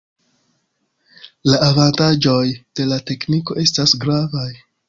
La 1.51 1.59
avantaĝoj 1.67 2.41
de 2.81 2.89
la 2.95 3.01
tekniko 3.11 3.63
estas 3.69 3.99
gravaj. 4.07 4.51